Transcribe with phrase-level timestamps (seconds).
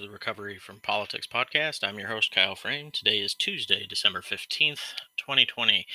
[0.00, 1.86] to the Recovery from Politics podcast.
[1.86, 2.90] I'm your host, Kyle Frame.
[2.90, 5.86] Today is Tuesday, December 15th, 2020.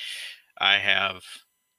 [0.59, 1.23] I have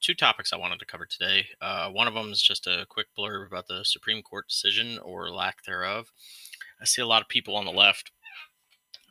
[0.01, 1.45] two topics I wanted to cover today.
[1.61, 5.29] Uh, one of them is just a quick blurb about the Supreme Court decision or
[5.29, 6.11] lack thereof.
[6.81, 8.11] I see a lot of people on the left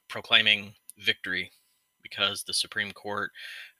[0.08, 1.50] proclaiming victory
[2.02, 3.30] because the Supreme Court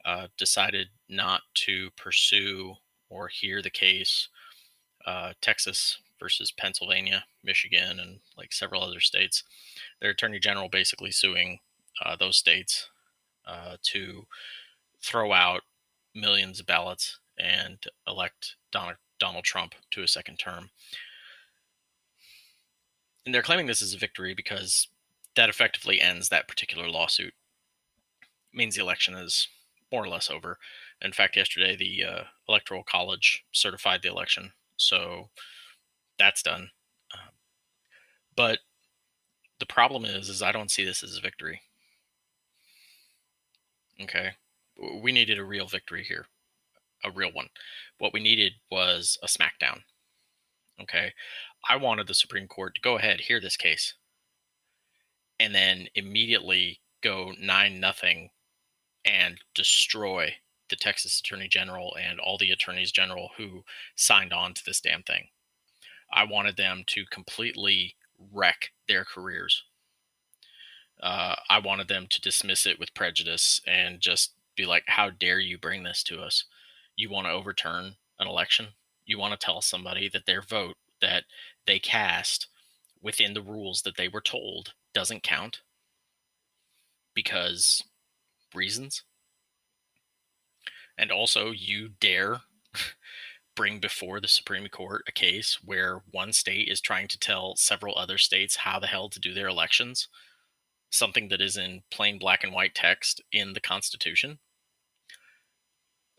[0.07, 2.75] uh, decided not to pursue
[3.11, 4.29] or hear the case.
[5.05, 9.43] Uh, Texas versus Pennsylvania, Michigan, and like several other states.
[10.01, 11.61] Their attorney general basically suing
[12.05, 12.89] uh, those states
[13.47, 14.27] uh, to
[15.03, 15.63] throw out
[16.15, 20.71] millions of ballots and elect Donald, Donald Trump to a second term.
[23.25, 24.89] And they're claiming this is a victory because
[25.35, 27.35] that effectively ends that particular lawsuit.
[28.23, 29.49] It means the election is
[29.93, 30.59] more or less over.
[31.01, 34.53] In fact, yesterday the uh, Electoral College certified the election.
[34.77, 35.29] So
[36.19, 36.71] that's done.
[37.15, 37.31] Um,
[38.37, 38.59] but
[39.59, 41.63] the problem is, is I don't see this as a victory.
[44.01, 44.33] Okay,
[45.03, 46.27] we needed a real victory here,
[47.05, 47.49] a real one.
[47.99, 49.81] What we needed was a smackdown.
[50.81, 51.13] Okay,
[51.69, 53.95] I wanted the Supreme Court to go ahead, hear this case,
[55.41, 58.31] and then immediately go nine nothing
[59.05, 60.35] and destroy
[60.69, 63.65] the Texas Attorney General and all the attorneys general who
[63.95, 65.29] signed on to this damn thing.
[66.13, 67.95] I wanted them to completely
[68.33, 69.63] wreck their careers.
[71.03, 75.39] Uh, I wanted them to dismiss it with prejudice and just be like, how dare
[75.39, 76.45] you bring this to us?
[76.97, 78.69] You want to overturn an election?
[79.05, 81.25] You want to tell somebody that their vote that
[81.67, 82.47] they cast
[83.03, 85.61] within the rules that they were told doesn't count
[87.15, 87.83] because
[88.55, 89.03] reasons?
[90.97, 92.41] And also, you dare
[93.57, 97.97] bring before the Supreme Court a case where one state is trying to tell several
[97.97, 100.09] other states how the hell to do their elections,
[100.91, 104.39] something that is in plain black and white text in the Constitution.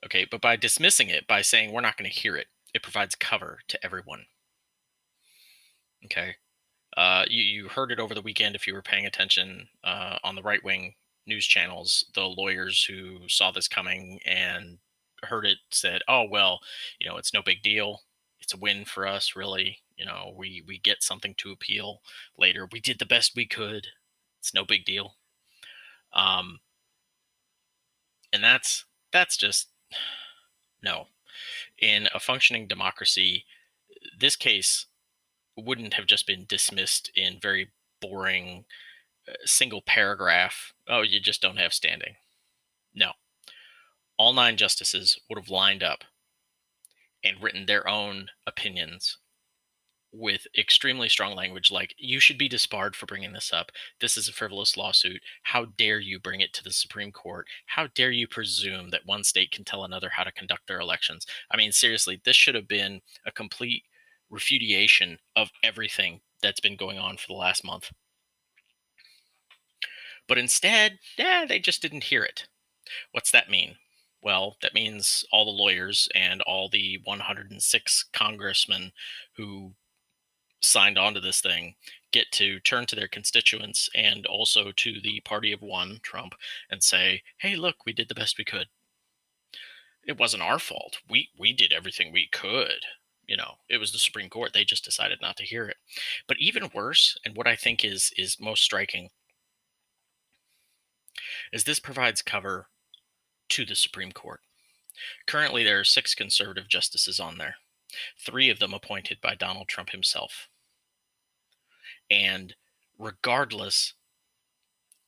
[0.05, 3.15] Okay, but by dismissing it, by saying we're not going to hear it, it provides
[3.15, 4.25] cover to everyone.
[6.05, 6.35] Okay.
[6.95, 10.35] Uh, you, you heard it over the weekend if you were paying attention uh, on
[10.35, 10.95] the right wing
[11.27, 14.77] news channels, the lawyers who saw this coming and
[15.23, 16.61] heard it said, "Oh well,
[16.99, 18.03] you know, it's no big deal.
[18.39, 19.79] It's a win for us, really.
[19.97, 22.01] You know, we we get something to appeal
[22.37, 22.67] later.
[22.71, 23.87] We did the best we could.
[24.39, 25.15] It's no big deal."
[26.13, 26.59] Um,
[28.33, 29.69] and that's that's just
[30.83, 31.07] no.
[31.79, 33.45] In a functioning democracy,
[34.19, 34.87] this case
[35.55, 38.65] wouldn't have just been dismissed in very boring
[39.27, 40.73] uh, single paragraph.
[40.87, 42.15] Oh, you just don't have standing.
[42.95, 43.11] No,
[44.17, 46.03] all nine justices would have lined up
[47.23, 49.17] and written their own opinions
[50.11, 53.71] with extremely strong language like you should be disbarred for bringing this up.
[53.99, 55.21] This is a frivolous lawsuit.
[55.43, 57.45] How dare you bring it to the supreme court?
[57.65, 61.25] How dare you presume that one state can tell another how to conduct their elections?
[61.51, 63.83] I mean seriously this should have been a complete
[64.29, 67.91] refutation of everything that's been going on for the last month.
[70.27, 72.47] But instead yeah they just didn't hear it.
[73.11, 73.75] What's that mean
[74.21, 78.91] well, that means all the lawyers and all the 106 congressmen
[79.35, 79.75] who
[80.61, 81.75] signed on to this thing
[82.11, 86.33] get to turn to their constituents and also to the party of one, Trump,
[86.69, 88.69] and say, "Hey, look, we did the best we could.
[90.07, 91.01] It wasn't our fault.
[91.07, 92.83] We we did everything we could."
[93.27, 94.53] You know, it was the Supreme Court.
[94.53, 95.77] They just decided not to hear it.
[96.27, 99.11] But even worse, and what I think is is most striking,
[101.53, 102.69] is this provides cover
[103.49, 104.41] to the Supreme Court.
[105.27, 107.55] Currently, there are six conservative justices on there,
[108.19, 110.49] three of them appointed by Donald Trump himself.
[112.09, 112.55] And
[112.97, 113.93] regardless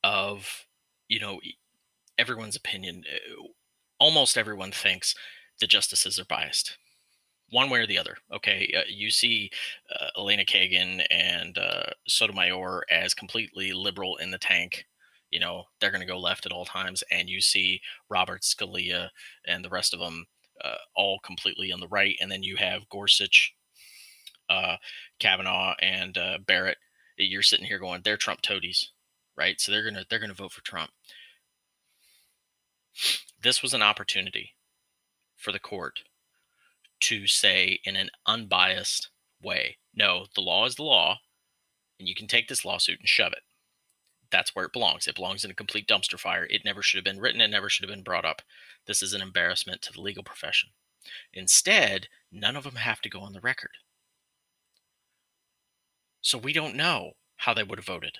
[0.03, 0.65] of,
[1.07, 1.39] you know,
[2.17, 3.47] everyone's opinion, uh,
[3.99, 5.15] almost everyone thinks
[5.59, 6.77] the justices are biased
[7.51, 8.17] one way or the other.
[8.33, 9.49] Okay, uh, you see
[9.99, 14.85] uh, Elena Kagan and uh, Sotomayor as completely liberal in the tank,
[15.31, 19.09] you know they're going to go left at all times and you see robert scalia
[19.45, 20.25] and the rest of them
[20.63, 23.53] uh, all completely on the right and then you have gorsuch
[24.49, 24.75] uh,
[25.19, 26.77] kavanaugh and uh, barrett
[27.17, 28.91] you're sitting here going they're trump toadies
[29.39, 29.59] right?
[29.59, 30.91] So they're going to they're going to vote for trump.
[33.41, 34.53] This was an opportunity
[35.37, 36.01] for the court
[36.99, 39.09] to say in an unbiased
[39.41, 41.17] way no the law is the law
[41.97, 43.43] and you can take this lawsuit and shove it
[44.31, 45.07] that's where it belongs.
[45.07, 46.45] It belongs in a complete dumpster fire.
[46.49, 47.41] It never should have been written.
[47.41, 48.41] It never should have been brought up.
[48.85, 50.69] This is an embarrassment to the legal profession.
[51.33, 53.71] Instead, none of them have to go on the record.
[56.21, 58.19] So we don't know how they would have voted.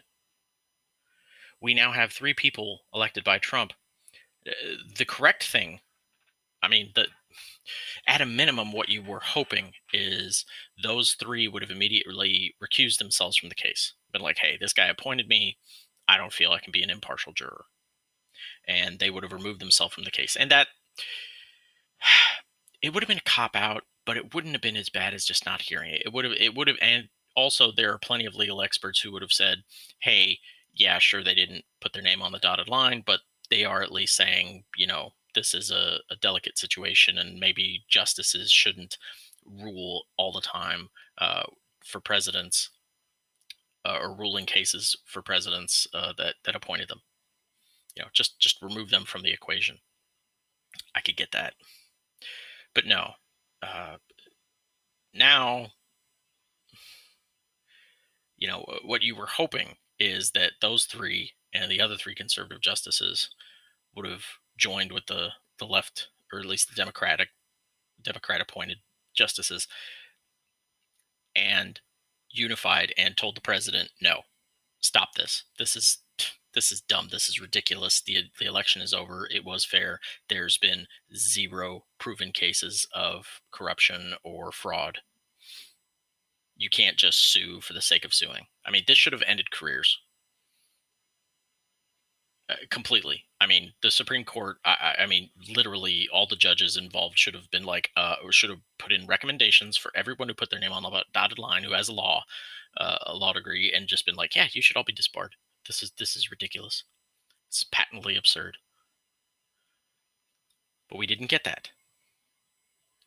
[1.62, 3.74] We now have three people elected by Trump.
[4.48, 4.52] Uh,
[4.98, 5.82] the correct thing,
[6.64, 7.08] I mean, the
[8.08, 10.46] at a minimum, what you were hoping is
[10.82, 13.94] those three would have immediately recused themselves from the case.
[14.12, 15.58] Been like, hey, this guy appointed me.
[16.10, 17.66] I don't feel I can be an impartial juror.
[18.68, 20.36] And they would have removed themselves from the case.
[20.36, 20.68] And that,
[22.82, 25.24] it would have been a cop out, but it wouldn't have been as bad as
[25.24, 26.02] just not hearing it.
[26.04, 29.12] It would have, it would have, and also there are plenty of legal experts who
[29.12, 29.60] would have said,
[30.00, 30.40] hey,
[30.74, 33.20] yeah, sure, they didn't put their name on the dotted line, but
[33.52, 37.84] they are at least saying, you know, this is a, a delicate situation and maybe
[37.88, 38.98] justices shouldn't
[39.46, 40.90] rule all the time
[41.20, 41.44] uh,
[41.84, 42.72] for presidents
[43.90, 47.02] uh, or ruling cases for presidents uh, that that appointed them.
[47.96, 49.78] You know, just just remove them from the equation.
[50.96, 51.56] I could get that,
[52.76, 53.12] but no.
[53.62, 53.98] Uh,
[55.14, 55.68] now,
[58.38, 62.62] you know what you were hoping is that those three and the other three conservative
[62.62, 63.30] justices
[63.96, 64.24] would have
[64.58, 67.30] joined with the the left, or at least the Democratic
[68.02, 68.78] Democrat appointed
[69.16, 69.68] justices,
[71.36, 71.82] and
[72.32, 74.24] unified and told the president, "No,
[74.82, 75.44] stop this.
[75.58, 76.00] This is
[76.54, 77.10] this is dumb.
[77.10, 78.02] This is ridiculous.
[78.02, 79.28] the The election is over.
[79.32, 80.00] It was fair.
[80.30, 85.02] There's been zero proven cases of corruption or fraud.
[86.56, 88.48] You can't just sue for the sake of suing.
[88.64, 89.98] I mean, this should have ended careers."
[92.50, 93.29] Uh, completely.
[93.42, 94.58] I mean, the Supreme Court.
[94.66, 98.50] I, I, mean, literally, all the judges involved should have been like, uh, or should
[98.50, 101.72] have put in recommendations for everyone who put their name on the dotted line who
[101.72, 102.24] has a law,
[102.78, 105.36] uh, a law degree, and just been like, yeah, you should all be disbarred.
[105.68, 106.84] This is this is ridiculous.
[107.48, 108.58] It's patently absurd.
[110.90, 111.70] But we didn't get that.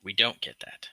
[0.02, 0.88] We don't get that.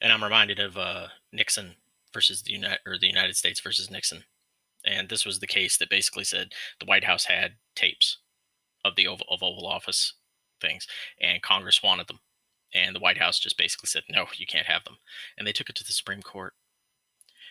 [0.00, 1.76] And I'm reminded of uh, Nixon
[2.12, 4.24] versus the United or the United States versus Nixon
[4.84, 8.18] and this was the case that basically said the White House had tapes
[8.84, 10.14] of the Oval, of Oval Office
[10.60, 10.86] things,
[11.20, 12.20] and Congress wanted them,
[12.74, 14.98] and the White House just basically said no, you can't have them,
[15.36, 16.54] and they took it to the Supreme Court,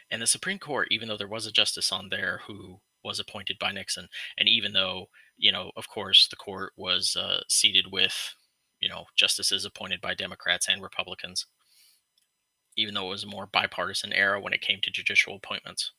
[0.10, 3.57] and the Supreme Court, even though there was a justice on there who was appointed
[3.60, 4.07] by Nixon,
[4.38, 5.07] and even though
[5.38, 8.36] you know, of course, the court was uh, seated with
[8.80, 11.48] you know justices appointed by Democrats and Republicans,
[12.78, 15.92] even though it was a more bipartisan era when it came to judicial appointments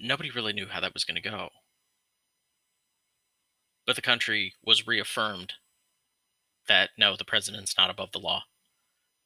[0.00, 1.50] nobody really knew how that was going to go.
[3.86, 5.54] But the country was reaffirmed
[6.68, 8.44] that no, the president's not above the law.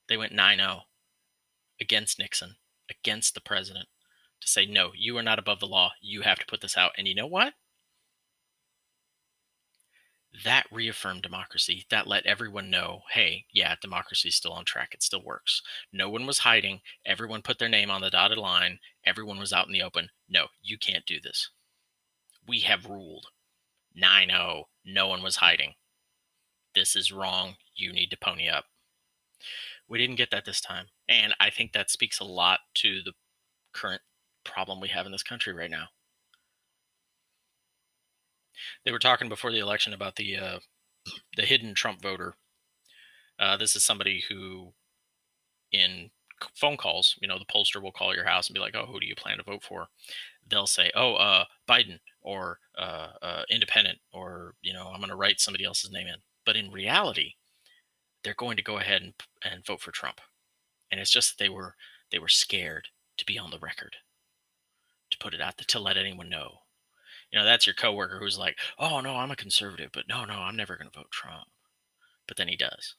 [0.08, 0.82] They went 9 0
[1.81, 2.56] against Nixon,
[2.91, 3.88] against the president,
[4.41, 5.93] to say, no, you are not above the law.
[6.00, 6.93] You have to put this out.
[6.99, 7.55] And you know what?
[10.44, 11.87] That reaffirmed democracy.
[11.91, 14.91] That let everyone know, hey, yeah, democracy's still on track.
[14.94, 15.62] It still works.
[15.93, 16.81] No one was hiding.
[17.05, 18.79] Everyone put their name on the dotted line.
[19.05, 20.11] Everyone was out in the open.
[20.29, 21.50] No, you can't do this.
[22.47, 23.27] We have ruled
[23.94, 24.65] 9 0.
[24.85, 25.75] No one was hiding.
[26.75, 27.56] This is wrong.
[27.75, 28.67] You need to pony up.
[29.88, 30.87] We didn't get that this time.
[31.09, 33.12] And I think that speaks a lot to the
[33.73, 34.03] current
[34.44, 35.88] problem we have in this country right now
[38.84, 40.58] they were talking before the election about the uh,
[41.36, 42.34] the hidden Trump voter.
[43.39, 44.72] Uh, this is somebody who,
[45.72, 46.10] in
[46.55, 49.00] phone calls, you know, the pollster will call your house and be like, "Oh, who
[49.00, 49.89] do you plan to vote for?"
[50.46, 55.17] They'll say, "Oh, uh, Biden or uh, uh, Independent or you know, I'm going to
[55.17, 57.34] write somebody else's name in." But in reality,
[58.22, 60.20] they're going to go ahead and, and vote for Trump,
[60.91, 61.77] and it's just that they were
[62.10, 63.96] they were scared to be on the record,
[65.10, 66.60] to put it out to let anyone know
[67.32, 70.34] you know, that's your coworker who's like, "Oh no, I'm a conservative, but no, no,
[70.34, 71.49] I'm never going to vote Trump."
[72.27, 72.96] But then he does.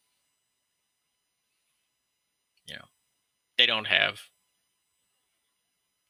[2.66, 2.86] You know,
[3.58, 4.30] they don't have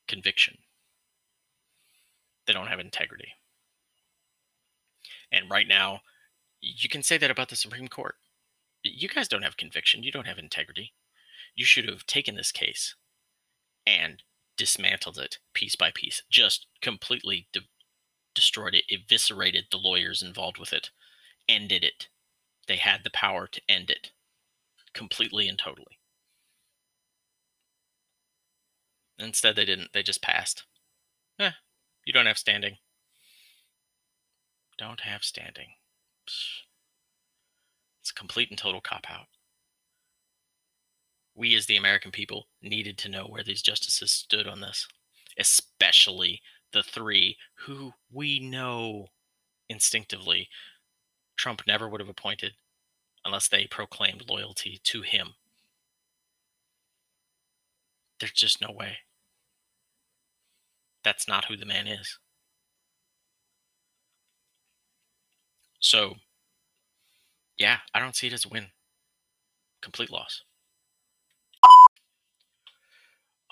[0.08, 0.58] conviction.
[2.46, 3.34] They don't have integrity.
[5.32, 6.02] And right now,
[6.62, 8.16] you can say that about the Supreme Court.
[8.84, 10.04] You guys don't have conviction.
[10.04, 10.94] You don't have integrity.
[11.56, 12.96] You should have taken this case
[13.86, 14.24] and
[14.58, 17.48] dismantled it piece by piece, just completely
[18.34, 20.90] destroyed it, eviscerated the lawyers involved with it,
[21.48, 22.08] ended it.
[22.68, 24.12] They had the power to end it
[24.94, 26.00] completely and totally.
[29.18, 29.94] Instead, they didn't.
[29.94, 30.66] They just passed.
[31.40, 31.52] Eh,
[32.06, 32.78] you don't have standing.
[34.78, 35.68] Don't have standing.
[36.26, 39.28] It's a complete and total cop out.
[41.36, 44.88] We, as the American people, needed to know where these justices stood on this,
[45.38, 46.42] especially
[46.74, 49.08] the three who we know
[49.70, 50.50] instinctively
[51.38, 52.54] Trump never would have appointed
[53.26, 55.36] unless they proclaimed loyalty to him.
[58.22, 59.00] there's just no way.
[61.04, 62.20] That's not who the man is.
[65.80, 66.14] So,
[67.58, 68.68] yeah, I don't see it as a win.
[69.82, 70.44] Complete loss.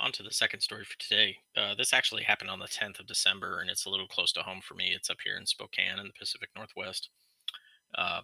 [0.02, 1.40] On to the second story for today.
[1.58, 4.44] Uh, this actually happened on the 10th of December, and it's a little close to
[4.44, 4.94] home for me.
[4.96, 7.10] It's up here in Spokane in the Pacific Northwest.
[7.94, 8.22] Uh,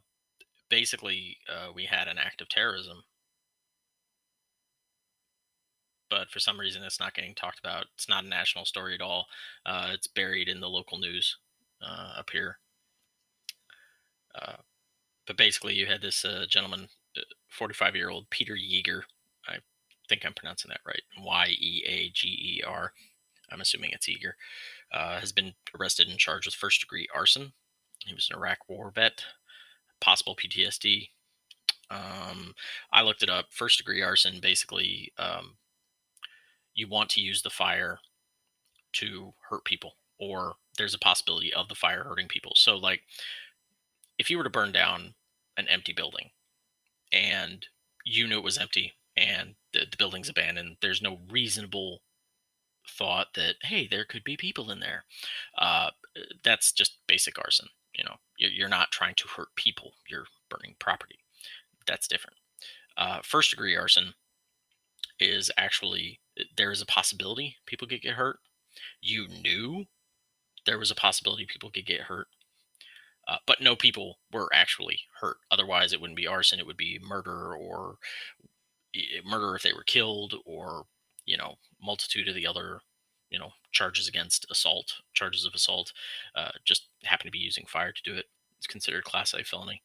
[0.70, 3.04] basically, uh, we had an act of terrorism,
[6.10, 7.88] but for some reason, it's not getting talked about.
[7.96, 9.26] It's not a national story at all.
[9.66, 11.36] Uh, it's buried in the local news
[11.82, 12.58] uh, up here.
[14.34, 14.58] Uh,
[15.28, 16.88] but basically, you had this gentleman,
[17.50, 19.02] 45 year old Peter Yeager.
[20.08, 21.02] Think I'm pronouncing that right.
[21.20, 22.94] Y E A G E R.
[23.52, 24.34] I'm assuming it's Yeager.
[24.94, 27.54] Uh, has been arrested and charged with first degree arson.
[28.06, 29.24] He was an Iraq war vet,
[30.00, 31.10] possible PTSD.
[31.90, 32.54] Um,
[32.92, 33.48] I looked it up.
[33.50, 35.56] First degree arson basically, um,
[36.74, 38.00] you want to use the fire
[38.94, 42.54] to hurt people, or there's a possibility of the fire hurting people.
[42.56, 43.02] So, like,
[44.18, 45.14] if you were to burn down
[45.58, 46.30] an empty building
[47.12, 47.66] and
[48.06, 52.02] you knew it was empty and the, the building's abandoned, there's no reasonable
[52.88, 55.06] thought that hey there could be people in there.
[55.58, 55.90] Uh,
[56.44, 57.68] that's just basic arson
[57.98, 58.16] you know?
[58.38, 61.20] You're not trying to hurt people you're burning property.
[61.88, 62.38] That's different.
[62.98, 64.14] Uh, first degree arson
[65.20, 66.20] is actually
[66.58, 68.40] there is a possibility people could get hurt.
[69.02, 69.86] You knew
[70.66, 72.28] there was a possibility people could get hurt
[73.28, 75.38] uh, but no people were actually hurt.
[75.50, 77.96] Otherwise it wouldn't be arson it would be murder or
[79.26, 80.86] murder if they were killed or
[81.26, 82.80] you know multitude of the other
[83.30, 85.92] you know charges against assault charges of assault
[86.36, 88.26] uh, just happen to be using fire to do it.
[88.58, 89.82] It's considered class a felony.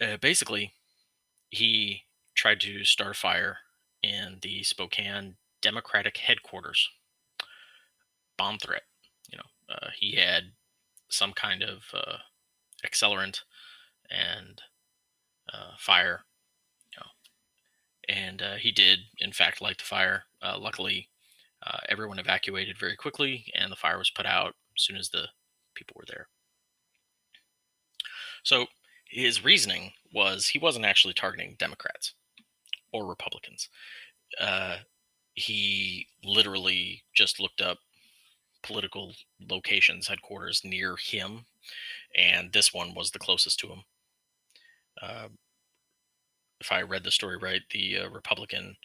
[0.00, 0.72] Uh, basically
[1.50, 2.02] he
[2.34, 3.58] tried to start a fire
[4.02, 6.88] in the spokane democratic headquarters.
[8.36, 8.82] Bomb threat
[9.30, 10.52] you know uh, he had
[11.08, 12.16] some kind of uh,
[12.84, 13.42] accelerant
[14.10, 14.62] and
[15.52, 16.24] uh, fire
[18.08, 20.24] and uh, he did, in fact, light the fire.
[20.42, 21.08] Uh, luckily,
[21.66, 25.28] uh, everyone evacuated very quickly, and the fire was put out as soon as the
[25.74, 26.28] people were there.
[28.42, 28.66] So
[29.06, 32.14] his reasoning was he wasn't actually targeting Democrats
[32.92, 33.68] or Republicans.
[34.38, 34.78] Uh,
[35.34, 37.78] he literally just looked up
[38.62, 39.12] political
[39.50, 41.44] locations, headquarters near him,
[42.16, 43.82] and this one was the closest to him.
[46.60, 48.76] If I read the story right, the uh, Republican,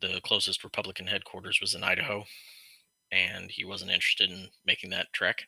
[0.00, 2.24] the closest Republican headquarters was in Idaho,
[3.12, 5.44] and he wasn't interested in making that trek.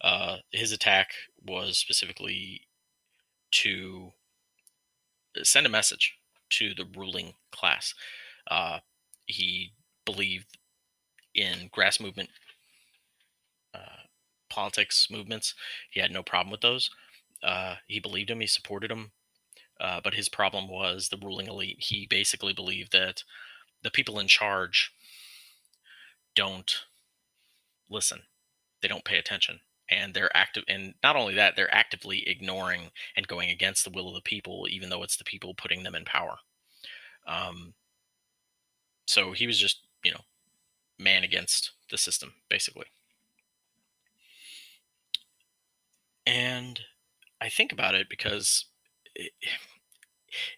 [0.00, 1.10] Uh, his attack
[1.46, 2.62] was specifically
[3.52, 4.12] to
[5.42, 6.14] send a message
[6.50, 7.94] to the ruling class.
[8.50, 8.78] Uh,
[9.26, 9.72] he
[10.04, 10.58] believed
[11.34, 12.28] in grass movement
[13.74, 14.04] uh,
[14.50, 15.54] politics movements.
[15.90, 16.90] He had no problem with those.
[17.42, 18.40] Uh, he believed him.
[18.40, 19.12] He supported him.
[19.80, 21.78] Uh, but his problem was the ruling elite.
[21.80, 23.24] He basically believed that
[23.82, 24.92] the people in charge
[26.34, 26.84] don't
[27.90, 28.22] listen,
[28.82, 30.64] they don't pay attention, and they're active.
[30.68, 34.66] And not only that, they're actively ignoring and going against the will of the people,
[34.70, 36.36] even though it's the people putting them in power.
[37.26, 37.74] Um,
[39.06, 40.20] so he was just, you know,
[40.98, 42.86] man against the system, basically.
[46.26, 46.80] And
[47.40, 48.66] I think about it because
[49.14, 49.32] it,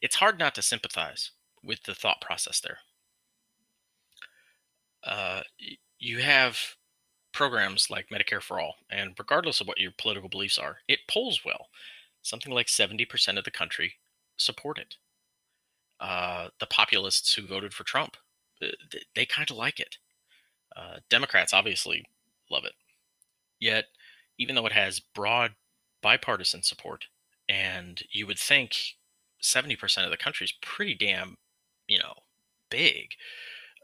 [0.01, 1.33] it's hard not to sympathize
[1.63, 2.79] with the thought process there.
[5.05, 5.43] Uh,
[5.99, 6.59] you have
[7.33, 11.43] programs like Medicare for All, and regardless of what your political beliefs are, it polls
[11.45, 11.69] well.
[12.23, 13.95] Something like 70% of the country
[14.37, 14.97] support it.
[16.01, 18.17] Uh, the populists who voted for Trump,
[18.63, 19.99] uh, they, they kind of like it.
[20.75, 22.05] Uh, Democrats obviously
[22.51, 22.75] love it.
[23.61, 23.87] Yet,
[24.39, 25.53] even though it has broad
[26.03, 27.07] bipartisan support,
[27.49, 28.97] and you would think
[29.43, 31.37] 70% of the country is pretty damn,
[31.87, 32.15] you know,
[32.71, 33.11] big.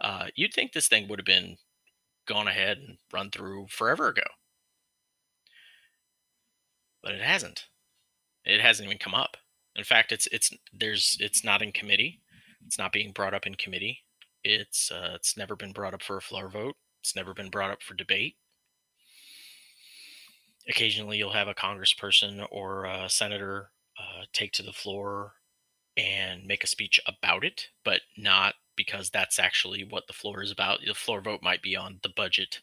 [0.01, 1.57] Uh, you'd think this thing would have been
[2.27, 4.23] gone ahead and run through forever ago.
[7.03, 7.67] But it hasn't.
[8.45, 9.37] It hasn't even come up.
[9.77, 12.21] In fact, it's it's there's it's not in committee.
[12.67, 14.01] It's not being brought up in committee.
[14.45, 16.77] It's uh, it's never been brought up for a floor vote.
[17.01, 18.37] It's never been brought up for debate
[20.69, 25.35] occasionally you'll have a congressperson or a senator uh, take to the floor
[25.97, 30.51] and make a speech about it, but not because that's actually what the floor is
[30.51, 30.81] about.
[30.87, 32.61] The floor vote might be on the budget,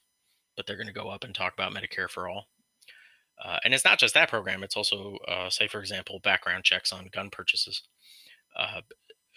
[0.56, 2.48] but they're going to go up and talk about Medicare for all.
[3.44, 6.92] Uh, and it's not just that program, it's also, uh, say, for example, background checks
[6.92, 7.84] on gun purchases.
[8.58, 8.82] Uh,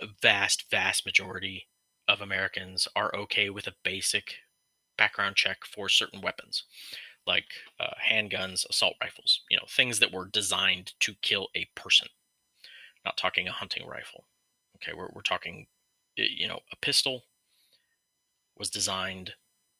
[0.01, 1.69] a vast, vast majority
[2.09, 4.37] of Americans are okay with a basic
[4.99, 6.65] background check for certain weapons,
[7.27, 7.47] like
[7.81, 12.09] uh, handguns, assault rifles, you know, things that were designed to kill a person.
[13.05, 14.25] Not talking a hunting rifle.
[14.77, 15.67] Okay, we're, we're talking,
[16.17, 17.25] you know, a pistol
[18.59, 19.33] was designed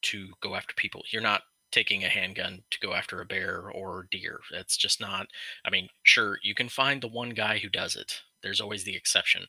[0.03, 1.03] to go after people.
[1.11, 4.39] You're not taking a handgun to go after a bear or deer.
[4.51, 5.27] That's just not,
[5.65, 8.21] I mean, sure, you can find the one guy who does it.
[8.43, 9.45] There's always the exception.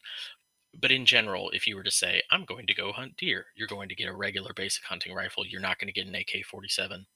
[0.80, 3.68] But in general, if you were to say, I'm going to go hunt deer, you're
[3.68, 5.46] going to get a regular basic hunting rifle.
[5.46, 7.06] You're not going to get an AK 47.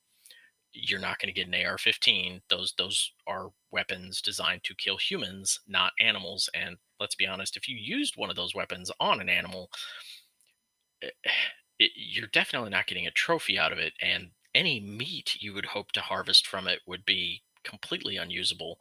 [0.80, 2.42] You're not going to get an AR 15.
[2.48, 6.48] Those, those are weapons designed to kill humans, not animals.
[6.54, 9.70] And let's be honest, if you used one of those weapons on an animal,
[11.02, 11.30] it, eh,
[11.78, 13.92] it, you're definitely not getting a trophy out of it.
[14.00, 18.78] And any meat you would hope to harvest from it would be completely unusable.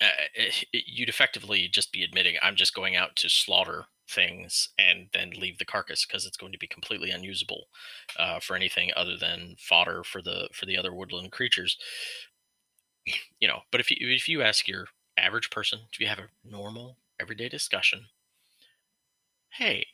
[0.00, 5.08] Uh, it, you'd effectively just be admitting, I'm just going out to slaughter things and
[5.12, 7.66] then leave the carcass because it's going to be completely unusable
[8.18, 11.76] uh, for anything other than fodder for the for the other woodland creatures.
[13.38, 14.86] You know, but if you if you ask your
[15.16, 18.06] average person, if you have a normal everyday discussion,
[19.50, 19.86] hey,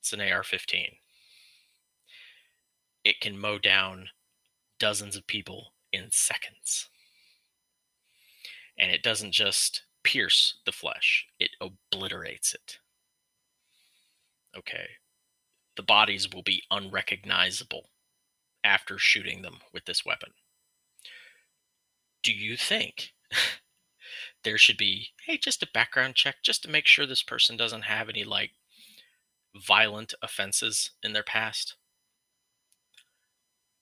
[0.00, 0.98] it's an AR-15
[3.04, 4.08] it can mow down
[4.78, 6.88] dozens of people in seconds.
[8.78, 12.78] And it doesn't just pierce the flesh, it obliterates it.
[14.56, 14.88] Okay.
[15.76, 17.90] The bodies will be unrecognizable
[18.62, 20.30] after shooting them with this weapon.
[22.22, 23.12] Do you think
[24.44, 27.82] there should be, hey, just a background check just to make sure this person doesn't
[27.82, 28.52] have any like
[29.54, 31.76] violent offenses in their past?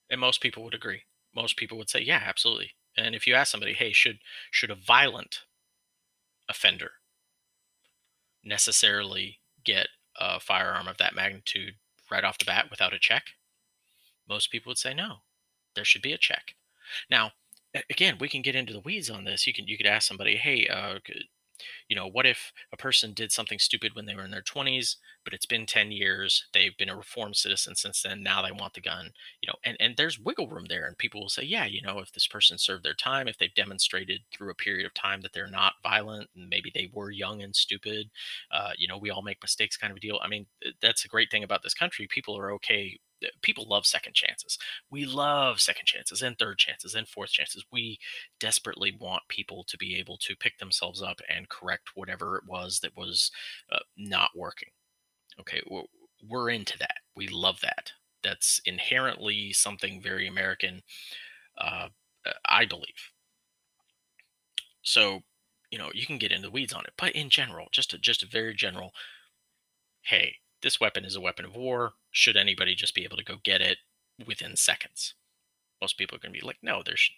[0.09, 1.03] And most people would agree.
[1.33, 2.75] Most people would say, yeah, absolutely.
[2.97, 4.19] And if you ask somebody, hey, should
[4.51, 5.43] should a violent
[6.49, 6.91] offender
[8.43, 9.87] necessarily get
[10.19, 11.75] a firearm of that magnitude
[12.11, 13.23] right off the bat without a check?
[14.27, 15.17] Most people would say no.
[15.75, 16.55] There should be a check.
[17.09, 17.31] Now,
[17.89, 19.47] again, we can get into the weeds on this.
[19.47, 20.99] You can you could ask somebody, hey, uh,
[21.87, 24.97] you know, what if a person did something stupid when they were in their 20s,
[25.23, 28.73] but it's been 10 years, they've been a reformed citizen since then, now they want
[28.73, 30.85] the gun, you know, and, and there's wiggle room there.
[30.85, 33.53] And people will say, yeah, you know, if this person served their time, if they've
[33.55, 37.41] demonstrated through a period of time that they're not violent, and maybe they were young
[37.41, 38.09] and stupid,
[38.51, 40.19] uh, you know, we all make mistakes kind of a deal.
[40.23, 40.45] I mean,
[40.81, 42.07] that's a great thing about this country.
[42.09, 42.99] People are okay
[43.41, 44.57] people love second chances.
[44.89, 47.65] We love second chances and third chances and fourth chances.
[47.71, 47.99] We
[48.39, 52.79] desperately want people to be able to pick themselves up and correct whatever it was
[52.81, 53.31] that was
[53.71, 54.69] uh, not working.
[55.39, 55.61] Okay,
[56.27, 56.97] we're into that.
[57.15, 57.91] We love that.
[58.23, 60.81] That's inherently something very American,
[61.57, 61.89] uh,
[62.45, 63.11] I believe.
[64.81, 65.21] So,
[65.71, 67.97] you know, you can get into the weeds on it, but in general, just a,
[67.97, 68.91] just a very general.
[70.01, 71.93] Hey, this weapon is a weapon of war.
[72.09, 73.77] Should anybody just be able to go get it
[74.25, 75.13] within seconds?
[75.81, 77.11] Most people are going to be like, no, there's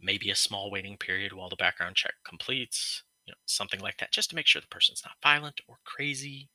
[0.00, 4.12] maybe a small waiting period while the background check completes, you know, something like that,
[4.12, 6.50] just to make sure the person's not violent or crazy,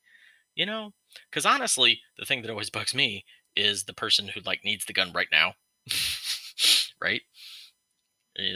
[0.56, 0.94] you know?
[1.30, 4.94] Because honestly, the thing that always bugs me is the person who like needs the
[4.94, 5.54] gun right now,
[7.02, 7.22] right?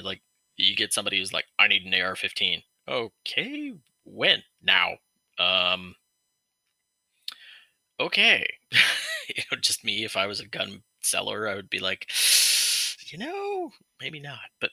[0.03, 0.21] like
[0.55, 2.63] you get somebody who's like, I need an AR-15.
[2.87, 3.73] Okay,
[4.03, 4.43] when?
[4.61, 4.97] Now.
[5.39, 5.95] Um,
[7.99, 8.47] okay.
[9.27, 12.09] you know, just me, if I was a gun seller, I would be like,
[13.11, 14.39] you know, maybe not.
[14.59, 14.71] But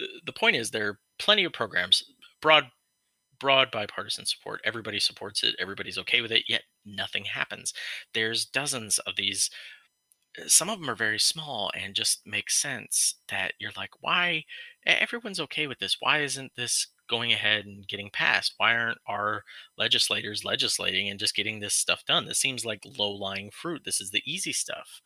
[0.00, 2.02] uh, the point is, there are plenty of programs,
[2.40, 2.64] broad,
[3.38, 4.60] broad bipartisan support.
[4.64, 5.54] Everybody supports it.
[5.58, 6.44] Everybody's okay with it.
[6.48, 7.72] Yet nothing happens.
[8.14, 9.50] There's dozens of these.
[10.46, 13.16] Some of them are very small and just make sense.
[13.28, 14.44] That you're like, why?
[14.84, 15.96] Everyone's okay with this.
[16.00, 18.54] Why isn't this going ahead and getting passed?
[18.56, 19.44] Why aren't our
[19.78, 22.26] legislators legislating and just getting this stuff done?
[22.26, 23.82] This seems like low lying fruit.
[23.84, 25.00] This is the easy stuff.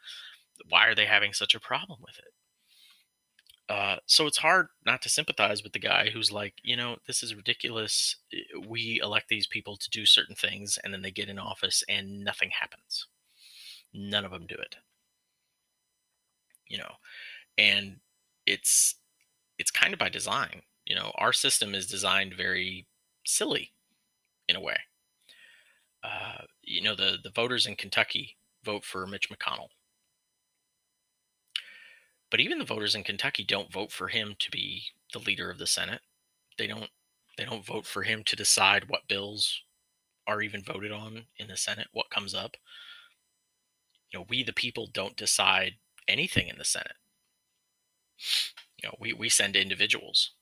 [0.68, 2.32] Why are they having such a problem with it?
[3.70, 7.22] Uh, so it's hard not to sympathize with the guy who's like, you know, this
[7.22, 8.16] is ridiculous.
[8.66, 12.24] We elect these people to do certain things, and then they get in office and
[12.24, 13.06] nothing happens.
[13.94, 14.76] None of them do it.
[16.70, 16.92] You know,
[17.58, 17.96] and
[18.46, 18.94] it's
[19.58, 22.84] it's kind of by design you know, our system is designed very
[23.24, 23.70] silly
[24.48, 24.76] in a way.
[26.02, 29.68] Uh, you know, the, the voters in Kentucky vote for Mitch McConnell.
[32.28, 35.58] But even the voters in Kentucky don't vote for him to be the leader of
[35.58, 36.00] the Senate.
[36.58, 36.90] They don't
[37.38, 39.62] they don't vote for him to decide what bills
[40.26, 42.56] are even voted on in the Senate, what comes up.
[44.12, 45.74] You know, we the people don't decide
[46.10, 46.96] anything in the Senate.
[48.82, 50.32] You know, we, we send individuals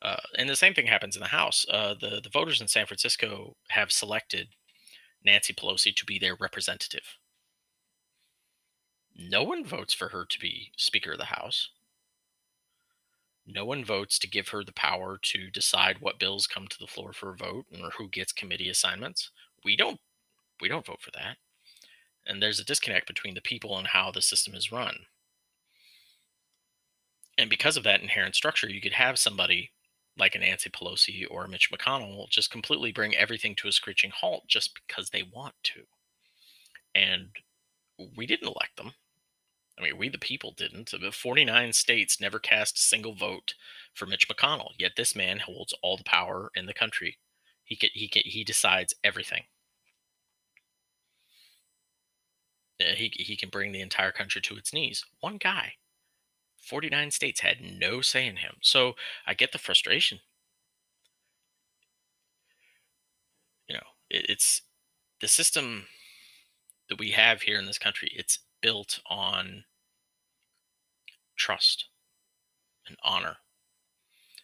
[0.00, 1.66] uh, and the same thing happens in the House.
[1.68, 4.48] Uh, the the voters in San Francisco have selected
[5.24, 7.16] Nancy Pelosi to be their representative.
[9.16, 11.70] No one votes for her to be Speaker of the House.
[13.46, 16.86] No one votes to give her the power to decide what bills come to the
[16.86, 19.30] floor for a vote or who gets committee assignments.
[19.64, 19.98] We don't
[20.60, 21.38] we don't vote for that.
[22.28, 24.94] And there's a disconnect between the people and how the system is run.
[27.38, 29.70] And because of that inherent structure, you could have somebody
[30.18, 34.44] like a Nancy Pelosi or Mitch McConnell just completely bring everything to a screeching halt
[34.48, 35.82] just because they want to.
[36.94, 37.28] And
[38.16, 38.92] we didn't elect them.
[39.78, 40.90] I mean, we the people didn't.
[41.12, 43.54] 49 states never cast a single vote
[43.94, 44.70] for Mitch McConnell.
[44.76, 47.18] Yet this man holds all the power in the country.
[47.64, 49.44] He can, he can, he decides everything.
[52.78, 55.04] He he can bring the entire country to its knees.
[55.20, 55.74] One guy.
[56.60, 58.56] 49 states had no say in him.
[58.62, 58.94] So
[59.26, 60.20] I get the frustration.
[63.68, 64.62] You know, it, it's
[65.20, 65.86] the system
[66.88, 68.10] that we have here in this country.
[68.14, 69.64] It's built on
[71.36, 71.86] trust
[72.86, 73.36] and honor.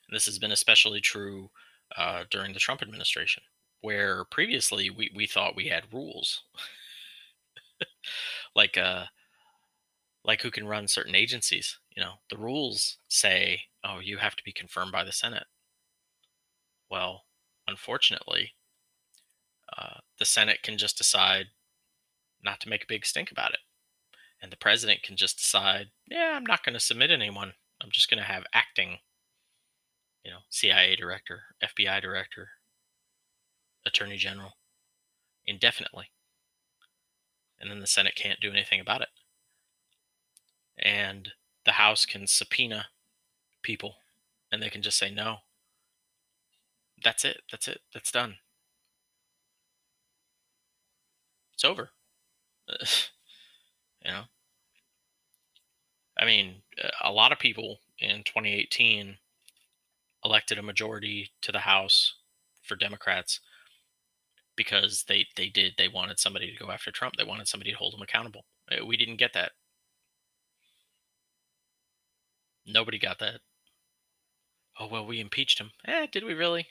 [0.09, 1.51] And this has been especially true
[1.97, 3.43] uh, during the Trump administration,
[3.81, 6.45] where previously we, we thought we had rules.
[8.55, 9.05] like uh
[10.25, 12.15] like who can run certain agencies you know?
[12.31, 15.47] The rules say oh you have to be confirmed by the senate.
[16.91, 17.23] Well
[17.67, 18.55] unfortunately
[19.77, 21.47] uh, the senate can just decide
[22.45, 23.61] not to make a big stink about it
[24.43, 27.55] and the president can just decide yeah i'm not going to submit anyone.
[27.83, 28.99] I'm just going to have acting
[30.25, 32.49] you know cia director fbi director
[33.87, 34.53] attorney general
[35.47, 36.07] indefinitely
[37.61, 39.09] and then the senate can't do anything about it
[40.79, 41.33] and
[41.65, 42.87] the House can subpoena
[43.63, 43.97] people
[44.53, 45.39] and they can just say no.
[47.03, 47.43] That's it.
[47.51, 47.81] That's it.
[47.93, 48.37] That's done.
[51.55, 51.91] It's over.
[52.69, 54.23] you know?
[56.17, 56.63] I mean,
[57.03, 59.19] a lot of people in 2018
[60.25, 62.15] elected a majority to the House
[62.63, 63.41] for Democrats
[64.57, 67.17] because they they did they wanted somebody to go after Trump.
[67.17, 68.45] They wanted somebody to hold him accountable.
[68.71, 69.53] Uh, we didn't get that
[72.67, 73.41] Nobody got that.
[74.79, 75.73] Oh well, we impeached him.
[75.85, 76.69] Eh, did we really?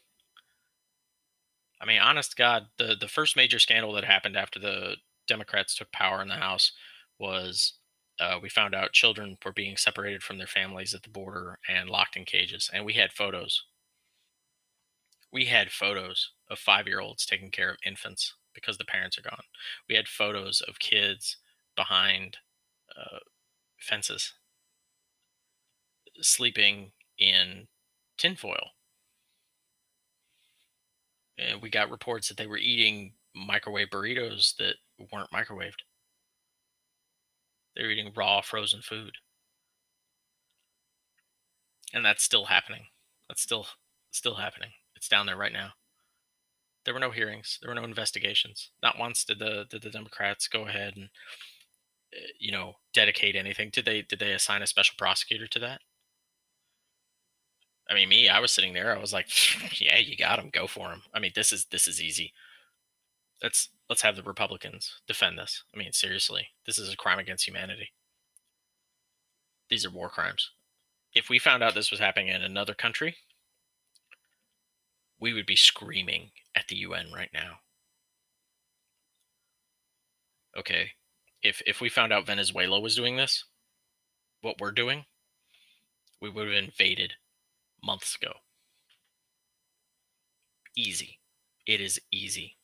[1.79, 5.91] I mean, honest God, the the first major scandal that happened after the Democrats took
[5.91, 6.71] power in the House
[7.19, 7.73] was
[8.19, 11.89] uh, we found out children were being separated from their families at the border and
[11.89, 13.63] locked in cages, and we had photos.
[15.33, 19.23] We had photos of five year olds taking care of infants because the parents are
[19.23, 19.43] gone.
[19.89, 21.37] We had photos of kids
[21.75, 22.37] behind
[22.97, 23.19] uh,
[23.79, 24.33] fences
[26.21, 27.67] sleeping in
[28.17, 28.71] tinfoil.
[31.37, 34.75] And we got reports that they were eating microwave burritos that
[35.11, 35.81] weren't microwaved.
[37.75, 39.13] They're eating raw frozen food.
[41.93, 42.85] And that's still happening.
[43.27, 43.67] That's still
[44.11, 44.69] still happening.
[44.95, 45.71] It's down there right now.
[46.85, 47.59] There were no hearings.
[47.61, 48.69] There were no investigations.
[48.81, 51.09] Not once did the did the Democrats go ahead and
[52.13, 53.69] eh, you know dedicate anything.
[53.71, 55.81] Did they did they assign a special prosecutor to that?
[57.89, 58.95] I mean, me, I was sitting there.
[58.95, 59.27] I was like,
[59.81, 60.49] "Yeah, you got him.
[60.51, 62.33] Go for him." I mean, this is this is easy.
[63.41, 65.63] Let's let's have the Republicans defend this.
[65.73, 67.91] I mean, seriously, this is a crime against humanity.
[69.69, 70.51] These are war crimes.
[71.13, 73.15] If we found out this was happening in another country,
[75.19, 77.59] we would be screaming at the UN right now.
[80.57, 80.91] Okay,
[81.41, 83.45] if if we found out Venezuela was doing this,
[84.41, 85.05] what we're doing,
[86.21, 87.13] we would have invaded
[87.83, 88.33] months ago.
[90.75, 91.19] Easy.
[91.65, 92.57] It is easy.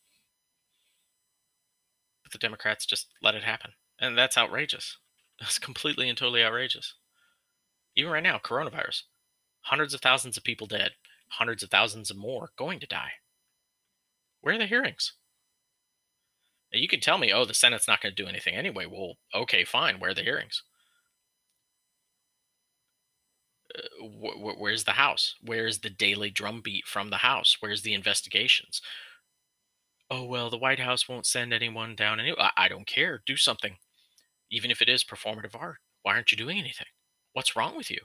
[2.23, 3.71] But the Democrats just let it happen.
[3.99, 4.97] And that's outrageous.
[5.39, 6.95] That's completely and totally outrageous.
[7.95, 9.03] Even right now, coronavirus.
[9.61, 10.91] Hundreds of thousands of people dead,
[11.29, 13.11] hundreds of thousands of more going to die.
[14.41, 15.13] Where are the hearings?
[16.73, 18.87] Now, you can tell me, oh, the Senate's not going to do anything anyway.
[18.87, 19.99] Well, okay, fine.
[19.99, 20.63] Where are the hearings?
[23.75, 25.35] Uh, wh- where's the house?
[25.41, 27.57] Where's the daily drumbeat from the house?
[27.59, 28.81] Where's the investigations?
[30.11, 32.19] Oh well, the White House won't send anyone down.
[32.19, 33.23] Any- I, I don't care.
[33.25, 33.77] Do something,
[34.51, 35.77] even if it is performative art.
[36.03, 36.87] Why aren't you doing anything?
[37.33, 38.01] What's wrong with you?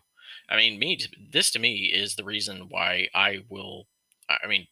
[0.48, 0.98] I mean, me.
[1.32, 3.88] This to me is the reason why I will.
[4.28, 4.68] I mean,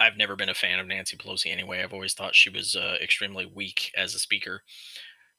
[0.00, 1.82] I've never been a fan of Nancy Pelosi anyway.
[1.82, 4.62] I've always thought she was uh, extremely weak as a speaker.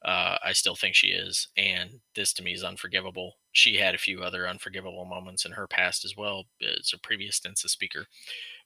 [0.06, 3.34] Uh, I still think she is, and this to me is unforgivable.
[3.52, 7.38] She had a few other unforgivable moments in her past as well as her previous
[7.38, 8.08] stints as speaker,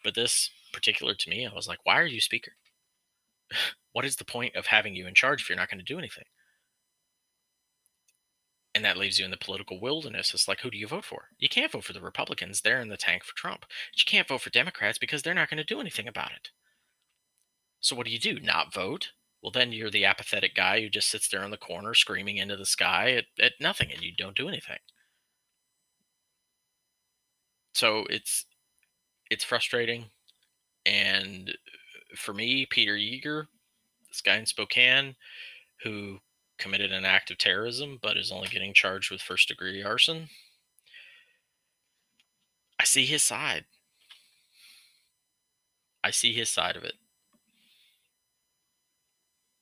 [0.04, 2.54] but this particular to me, I was like, "Why are you speaker?
[3.94, 6.00] what is the point of having you in charge if you're not going to do
[6.00, 6.26] anything?
[8.76, 10.34] And that leaves you in the political wilderness.
[10.34, 11.30] It's like, who do you vote for?
[11.40, 12.62] You can't vote for the Republicans.
[12.62, 13.62] They're in the tank for Trump.
[13.62, 16.50] But you can't vote for Democrats because they're not going to do anything about it.
[17.80, 18.40] So what do you do?
[18.42, 19.12] Not vote?
[19.42, 22.58] Well, then you're the apathetic guy who just sits there in the corner screaming into
[22.58, 24.80] the sky at, at nothing and you don't do anything.
[27.74, 28.46] So it's
[29.30, 30.06] it's frustrating.
[30.86, 31.56] And
[32.16, 33.48] for me, Peter Yeager,
[34.08, 35.16] this guy in Spokane
[35.84, 36.20] who
[36.58, 40.30] committed an act of terrorism but is only getting charged with first degree arson.
[42.80, 43.66] I see his side.
[46.04, 46.94] I see his side of it.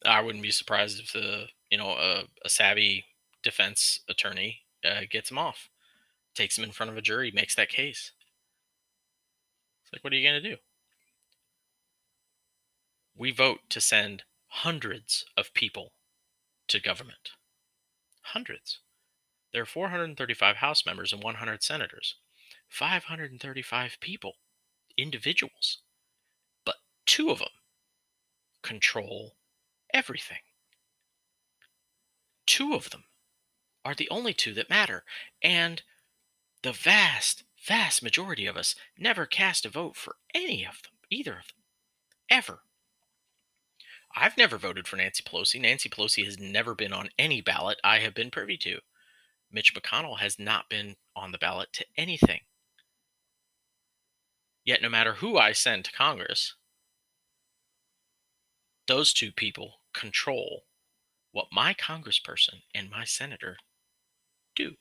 [0.06, 3.06] I wouldn't be surprised if the you know a, a savvy
[3.42, 5.70] defense attorney uh, gets him off,
[6.36, 8.12] takes him in front of a jury, makes that case.
[9.84, 10.58] It's like, what are you going to do?
[13.16, 15.92] We vote to send hundreds of people
[16.74, 17.30] to government.
[18.24, 18.80] Hundreds.
[19.52, 22.16] There are 435 House members and 100 senators.
[22.68, 24.34] 535 people,
[24.98, 25.84] individuals.
[26.66, 27.50] But two of them
[28.64, 29.36] control
[29.94, 30.40] everything.
[32.48, 33.04] Two of them
[33.86, 35.04] are the only two that matter.
[35.44, 35.84] And
[36.64, 41.34] the vast, vast majority of us never cast a vote for any of them, either
[41.34, 41.64] of them,
[42.32, 42.62] ever.
[44.16, 45.60] I've never voted for Nancy Pelosi.
[45.60, 48.80] Nancy Pelosi has never been on any ballot I have been privy to.
[49.52, 52.42] Mitch McConnell has not been on the ballot to anything.
[54.66, 56.56] Yet, no matter who I send to Congress,
[58.88, 60.64] those two people control
[61.32, 63.58] what my congressperson and my senator
[64.56, 64.76] do.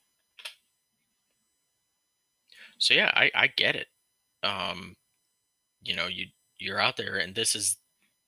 [2.78, 3.88] So yeah, I, I get it.
[4.42, 4.96] Um,
[5.82, 6.26] you know, you
[6.58, 7.78] you're out there, and this is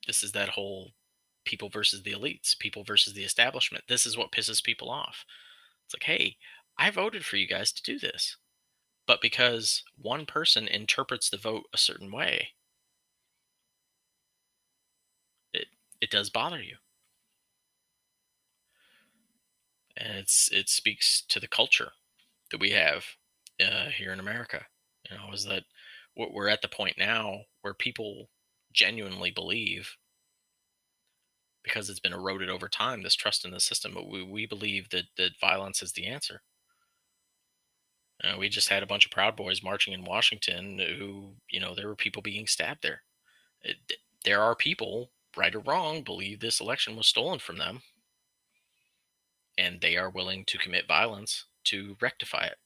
[0.06, 0.92] this is that whole
[1.44, 3.84] people versus the elites, people versus the establishment.
[3.88, 5.24] This is what pisses people off.
[5.86, 6.36] It's like, hey,
[6.78, 8.36] I voted for you guys to do this.
[9.06, 12.50] But because one person interprets the vote a certain way,
[15.54, 15.68] it
[16.00, 16.76] it does bother you.
[19.96, 21.92] And it's it speaks to the culture
[22.50, 23.04] that we have
[23.60, 24.66] uh, here in America.
[25.10, 25.64] You know, is that
[26.14, 28.28] what we're at the point now where people
[28.74, 29.96] genuinely believe
[31.62, 34.90] because it's been eroded over time this trust in the system but we, we believe
[34.90, 36.42] that that violence is the answer.
[38.38, 41.88] We just had a bunch of proud boys marching in washington who you know there
[41.88, 43.02] were people being stabbed there.
[43.62, 43.76] It,
[44.24, 47.82] there are people right or wrong believe this election was stolen from them
[49.58, 52.58] and they are willing to commit violence to rectify it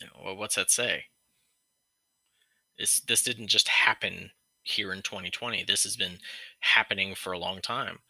[0.00, 1.04] know, what's that say
[2.78, 4.30] this this didn't just happen
[4.62, 5.64] here in 2020.
[5.64, 6.18] This has been
[6.60, 8.00] happening for a long time.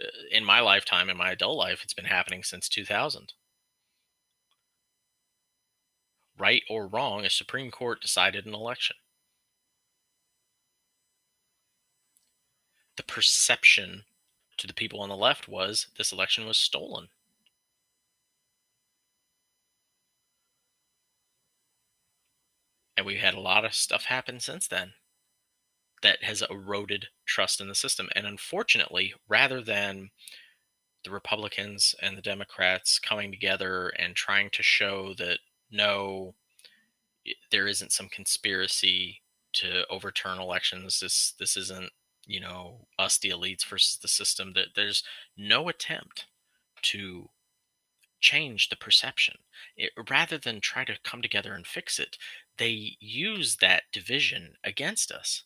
[0.00, 3.32] Uh, in my lifetime, in my adult life, it's been happening since 2000.
[6.38, 8.96] Right or wrong, a Supreme Court decided an election.
[12.96, 14.04] The perception
[14.56, 17.08] to the people on the left was this election was stolen.
[22.98, 24.94] And we've had a lot of stuff happen since then
[26.02, 28.08] that has eroded trust in the system.
[28.16, 30.10] And unfortunately, rather than
[31.04, 35.38] the Republicans and the Democrats coming together and trying to show that
[35.70, 36.34] no,
[37.52, 40.98] there isn't some conspiracy to overturn elections.
[40.98, 41.90] This this isn't
[42.26, 44.54] you know us the elites versus the system.
[44.54, 45.04] That there's
[45.36, 46.26] no attempt
[46.82, 47.30] to
[48.20, 49.36] change the perception.
[49.76, 52.16] It, rather than try to come together and fix it,
[52.58, 55.44] they use that division against us.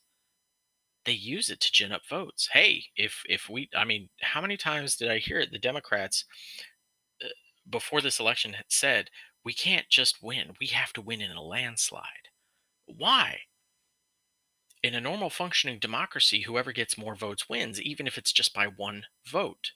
[1.04, 2.48] They use it to gin up votes.
[2.52, 5.50] Hey, if if we, I mean, how many times did I hear it?
[5.50, 6.24] The Democrats
[7.24, 7.28] uh,
[7.68, 9.10] before this election had said
[9.44, 12.28] we can't just win; we have to win in a landslide.
[12.86, 13.40] Why?
[14.82, 18.66] In a normal functioning democracy, whoever gets more votes wins, even if it's just by
[18.66, 19.72] one vote.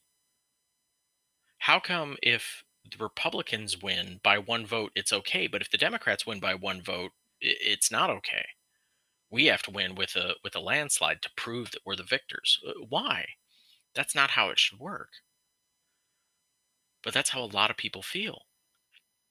[1.58, 5.46] How come if the Republicans win by one vote, it's okay.
[5.46, 8.46] But if the Democrats win by one vote, it's not okay.
[9.30, 12.60] We have to win with a with a landslide to prove that we're the victors.
[12.66, 13.26] Uh, why?
[13.94, 15.10] That's not how it should work.
[17.02, 18.42] But that's how a lot of people feel.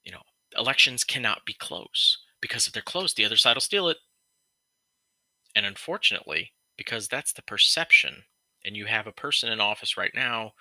[0.03, 0.21] You know,
[0.57, 3.97] elections cannot be close because if they're close, the other side will steal it.
[5.55, 8.23] And unfortunately, because that's the perception,
[8.63, 10.53] and you have a person in office right now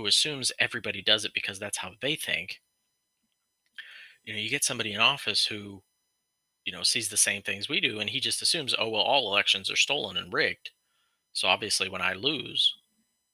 [0.00, 2.60] who assumes everybody does it because that's how they think.
[4.24, 5.82] You know, you get somebody in office who
[6.64, 9.30] you know, sees the same things we do, and he just assumes, oh well, all
[9.30, 10.70] elections are stolen and rigged.
[11.32, 12.74] So obviously, when I lose,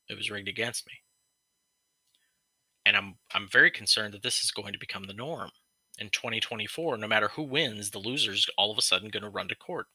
[0.09, 0.93] it was rigged against me.
[2.85, 5.51] And I'm I'm very concerned that this is going to become the norm
[5.99, 6.97] in 2024.
[6.97, 9.87] No matter who wins, the loser's all of a sudden going to run to court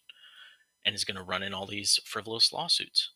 [0.85, 3.11] and is going to run in all these frivolous lawsuits.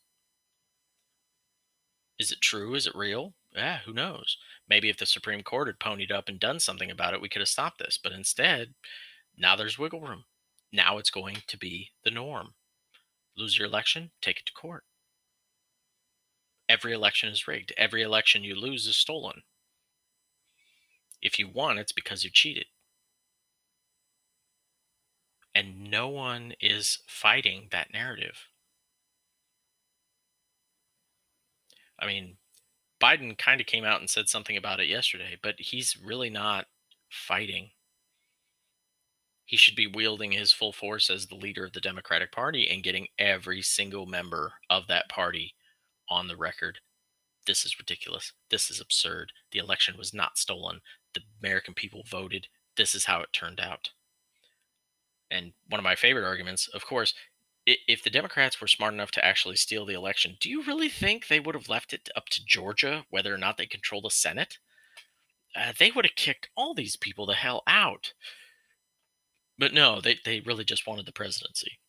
[2.18, 2.74] Is it true?
[2.76, 3.34] Is it real?
[3.56, 4.38] Yeah, who knows?
[4.68, 7.40] Maybe if the Supreme Court had ponied up and done something about it, we could
[7.40, 7.98] have stopped this.
[8.02, 8.74] But instead,
[9.38, 10.26] now there's wiggle room.
[10.74, 12.54] Now it's going to be the norm.
[13.38, 14.84] Lose your election, take it to court.
[16.68, 17.74] Every election is rigged.
[17.78, 19.44] Every election you lose is stolen.
[21.22, 22.66] If you won, it's because you cheated.
[25.54, 28.48] And no one is fighting that narrative.
[31.98, 32.38] I mean,
[33.06, 36.66] Biden kind of came out and said something about it yesterday, but he's really not
[37.08, 37.70] fighting.
[39.46, 42.82] He should be wielding his full force as the leader of the Democratic Party and
[42.82, 45.54] getting every single member of that party
[46.10, 46.80] on the record.
[47.46, 48.34] This is ridiculous.
[48.50, 49.32] This is absurd.
[49.52, 50.82] The election was not stolen.
[51.14, 52.48] The American people voted.
[52.76, 53.92] This is how it turned out.
[55.30, 57.14] And one of my favorite arguments, of course,
[57.66, 61.28] if the Democrats were smart enough to actually steal the election, do you really think
[61.28, 64.60] they would have left it up to Georgia whether or not they control the Senate?
[65.56, 68.14] Uh, they would have kicked all these people the hell out.
[69.58, 71.80] But no, they, they really just wanted the presidency.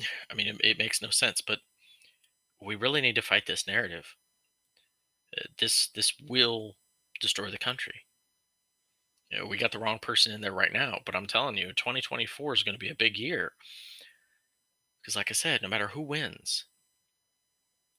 [0.30, 1.58] I mean, it, it makes no sense, but
[2.62, 4.14] we really need to fight this narrative.
[5.36, 6.76] Uh, this this will
[7.20, 8.04] destroy the country.
[9.30, 11.72] You know, we got the wrong person in there right now, but I'm telling you,
[11.72, 13.52] 2024 is going to be a big year.
[15.08, 16.66] Because, like I said, no matter who wins,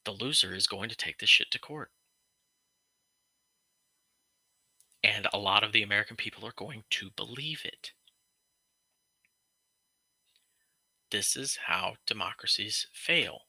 [0.06, 1.90] the loser is going to take this shit to court.
[5.04, 7.94] And a lot of the American people are going to believe it.
[11.10, 13.40] This is how democracies fail.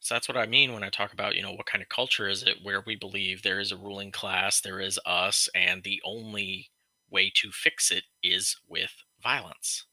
[0.00, 2.28] So that's what I mean when I talk about, you know, what kind of culture
[2.28, 6.02] is it where we believe there is a ruling class, there is us, and the
[6.04, 6.71] only
[7.12, 9.86] way to fix it is with violence.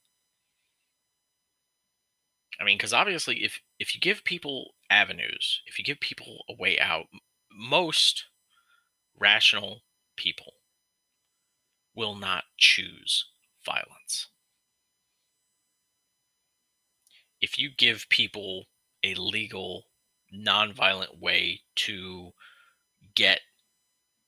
[2.60, 6.54] I mean, because obviously, if if you give people avenues, if you give people a
[6.54, 7.06] way out,
[7.52, 8.26] most
[9.18, 9.82] rational
[10.18, 10.54] people
[11.96, 13.26] will not choose
[13.66, 14.28] violence.
[17.42, 18.66] If you give people
[19.04, 19.86] a legal,
[20.34, 22.34] nonviolent way to
[23.16, 23.40] get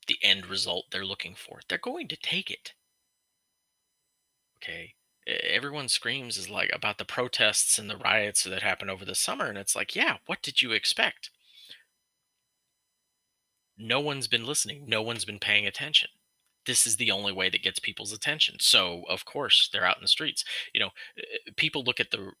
[0.06, 2.72] the end result they're looking for, they're going to take it
[4.62, 4.94] okay
[5.26, 9.46] everyone screams is like about the protests and the riots that happened over the summer
[9.46, 11.30] and it's like yeah what did you expect?
[13.78, 16.10] No one's been listening no one's been paying attention.
[16.66, 20.02] This is the only way that gets people's attention so of course they're out in
[20.02, 20.44] the streets.
[20.72, 20.90] You know
[21.56, 22.32] people look at the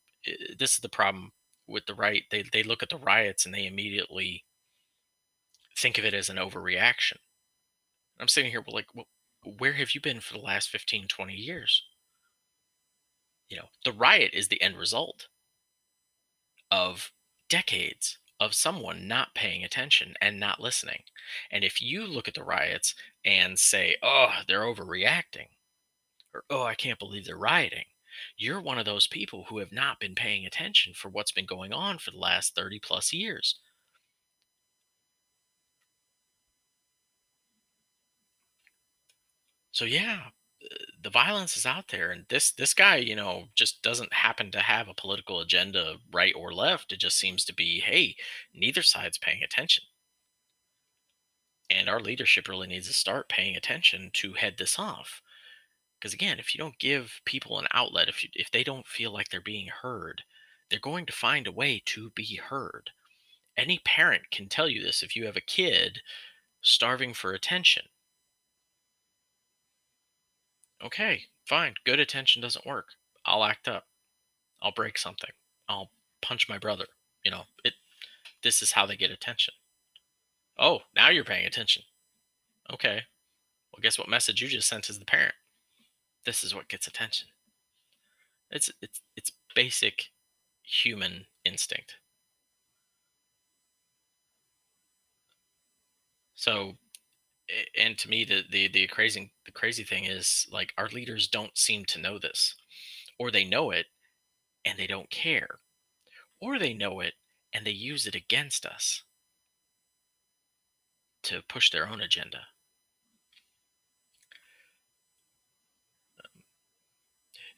[0.58, 1.32] this is the problem
[1.66, 4.44] with the right they, they look at the riots and they immediately
[5.76, 7.18] think of it as an overreaction.
[8.20, 9.06] I'm sitting here like well,
[9.58, 11.84] where have you been for the last 15 20 years
[13.52, 15.28] you know, the riot is the end result
[16.70, 17.12] of
[17.50, 21.02] decades of someone not paying attention and not listening.
[21.50, 22.94] And if you look at the riots
[23.26, 25.48] and say, oh, they're overreacting,
[26.34, 27.84] or oh, I can't believe they're rioting,
[28.38, 31.72] you're one of those people who have not been paying attention for what's been going
[31.72, 33.58] on for the last 30 plus years.
[39.72, 40.30] So, yeah,
[41.02, 44.60] the violence is out there and this this guy you know just doesn't happen to
[44.60, 46.92] have a political agenda right or left.
[46.92, 48.16] It just seems to be hey
[48.54, 49.84] neither side's paying attention.
[51.70, 55.22] And our leadership really needs to start paying attention to head this off.
[55.98, 59.12] Because again if you don't give people an outlet if you, if they don't feel
[59.12, 60.22] like they're being heard
[60.70, 62.90] they're going to find a way to be heard.
[63.56, 66.00] Any parent can tell you this if you have a kid
[66.62, 67.84] starving for attention
[70.84, 72.88] okay, fine, good attention doesn't work.
[73.24, 73.84] I'll act up.
[74.60, 75.30] I'll break something.
[75.68, 76.86] I'll punch my brother.
[77.24, 77.74] You know, it
[78.42, 79.54] this is how they get attention.
[80.58, 81.82] Oh, now you're paying attention.
[82.72, 83.02] Okay.
[83.72, 85.34] Well, guess what message you just sent as the parent?
[86.24, 87.28] This is what gets attention.
[88.50, 90.10] It's it's it's basic
[90.62, 91.96] human instinct.
[96.34, 96.76] So
[97.78, 101.56] and to me the, the the crazy the crazy thing is like our leaders don't
[101.56, 102.54] seem to know this
[103.18, 103.86] or they know it
[104.64, 105.58] and they don't care
[106.40, 107.14] or they know it
[107.52, 109.02] and they use it against us
[111.22, 112.40] to push their own agenda.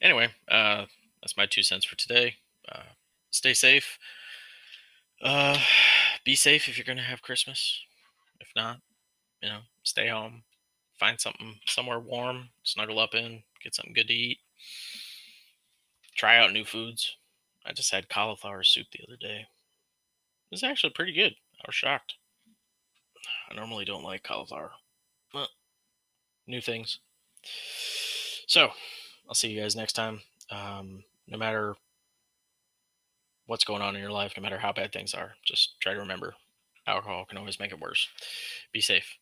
[0.00, 0.86] Anyway uh,
[1.22, 2.36] that's my two cents for today.
[2.70, 2.92] Uh,
[3.30, 3.98] stay safe.
[5.22, 5.58] Uh,
[6.24, 7.80] be safe if you're gonna have christmas.
[8.40, 8.80] If not
[9.44, 10.42] you know, stay home.
[10.98, 14.38] Find something somewhere warm, snuggle up in, get something good to eat.
[16.16, 17.16] Try out new foods.
[17.66, 19.40] I just had cauliflower soup the other day.
[19.40, 21.34] It was actually pretty good.
[21.60, 22.14] I was shocked.
[23.50, 24.70] I normally don't like cauliflower.
[25.32, 25.48] But
[26.46, 27.00] new things.
[28.46, 28.70] So,
[29.28, 30.20] I'll see you guys next time.
[30.50, 31.74] Um, no matter
[33.46, 36.00] what's going on in your life, no matter how bad things are, just try to
[36.00, 36.34] remember
[36.86, 38.08] alcohol can always make it worse.
[38.72, 39.16] Be safe.